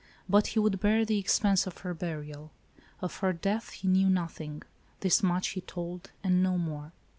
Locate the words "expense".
1.19-1.67